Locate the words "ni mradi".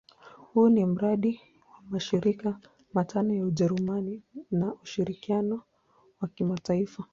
0.69-1.41